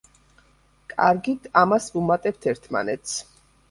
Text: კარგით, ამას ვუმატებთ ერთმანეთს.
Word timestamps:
კარგით, 0.95 1.47
ამას 1.63 1.93
ვუმატებთ 1.99 2.53
ერთმანეთს. 2.57 3.19